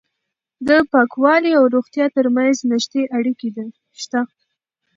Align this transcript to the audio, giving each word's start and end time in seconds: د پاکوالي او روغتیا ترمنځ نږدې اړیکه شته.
د 0.67 0.69
پاکوالي 0.91 1.51
او 1.59 1.63
روغتیا 1.75 2.05
ترمنځ 2.15 2.55
نږدې 2.71 3.03
اړیکه 3.17 3.47
شته. 4.01 4.21